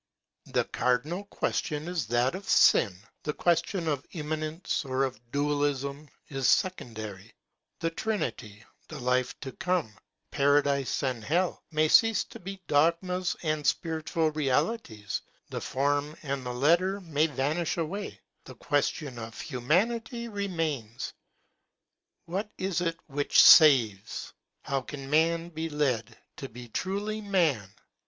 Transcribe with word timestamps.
The 0.47 0.63
cardinal 0.63 1.25
question 1.25 1.87
is 1.87 2.07
that 2.07 2.33
of 2.33 2.49
sin. 2.49 3.03
The 3.21 3.33
question 3.35 3.87
of 3.87 4.03
immanence 4.13 4.83
or 4.83 5.03
of 5.03 5.19
dualism 5.31 6.09
is 6.27 6.47
secondary. 6.49 7.35
The 7.81 7.91
Trinity, 7.91 8.65
the 8.87 8.97
life 8.99 9.39
to 9.41 9.51
come, 9.51 9.93
paradise 10.31 11.03
and 11.03 11.23
hell, 11.23 11.61
may 11.69 11.87
cease 11.87 12.23
to 12.23 12.39
be 12.39 12.63
dogmas 12.65 13.35
and 13.43 13.67
spiritual 13.67 14.31
realities, 14.31 15.21
the 15.51 15.61
form 15.61 16.15
and 16.23 16.43
the 16.43 16.51
letter 16.51 16.99
may 17.01 17.27
vanish 17.27 17.77
away, 17.77 18.19
—the 18.43 18.55
question 18.55 19.19
of 19.19 19.39
humanity 19.39 20.27
remains: 20.27 21.13
What 22.25 22.49
is 22.57 22.81
it 22.81 22.99
which 23.05 23.39
saves? 23.39 24.33
How 24.63 24.81
can 24.81 25.11
man 25.11 25.49
be 25.49 25.69
led 25.69 26.17
to 26.37 26.49
be 26.49 26.69
truly 26.69 27.21
man? 27.21 27.69